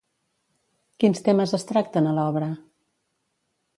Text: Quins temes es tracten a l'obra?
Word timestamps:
Quins 1.03 1.21
temes 1.27 1.53
es 1.57 1.67
tracten 1.73 2.09
a 2.09 2.15
l'obra? 2.21 2.49